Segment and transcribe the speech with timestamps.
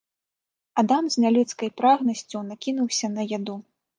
[0.81, 3.55] Адам з нялюдскай прагнасцю накінуўся на яду.